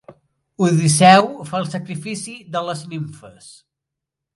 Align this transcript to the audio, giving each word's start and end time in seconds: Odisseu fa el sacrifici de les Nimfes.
Odisseu 0.67 1.29
fa 1.51 1.61
el 1.61 1.69
sacrifici 1.75 2.37
de 2.57 2.67
les 2.73 2.87
Nimfes. 2.95 3.57